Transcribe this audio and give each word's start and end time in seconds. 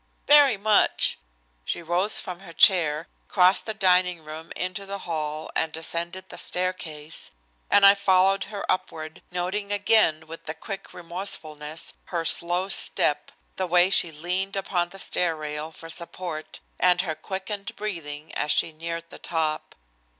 "Very 0.25 0.57
much." 0.57 1.19
She 1.63 1.83
rose 1.83 2.19
from 2.19 2.39
her 2.39 2.53
chair, 2.53 3.07
crossed 3.27 3.67
the 3.67 3.73
dining 3.75 4.23
room 4.23 4.51
into 4.55 4.87
the 4.87 4.97
hall 5.05 5.51
and 5.55 5.77
ascended 5.77 6.29
the 6.29 6.39
staircase, 6.39 7.33
and 7.69 7.85
I 7.85 7.93
followed 7.93 8.45
her 8.45 8.65
upward, 8.67 9.21
noting 9.29 9.71
again, 9.71 10.25
with 10.25 10.49
a 10.49 10.55
quick 10.55 10.91
remorsefulness, 10.95 11.93
her 12.05 12.25
slow 12.25 12.67
step, 12.67 13.31
the 13.57 13.67
way 13.67 13.91
she 13.91 14.11
leaned 14.11 14.55
upon 14.55 14.89
the 14.89 14.97
stair 14.97 15.35
rail 15.35 15.71
for 15.71 15.87
support 15.91 16.61
and 16.79 17.01
her 17.01 17.13
quickened 17.13 17.75
breathing 17.75 18.33
as 18.33 18.51
she 18.51 18.71
neared 18.71 19.07
the 19.11 19.19
top. 19.19 19.75